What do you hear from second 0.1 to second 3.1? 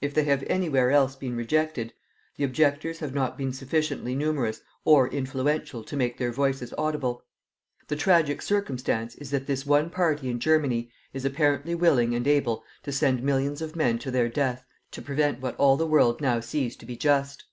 they have anywhere else been rejected, the objectors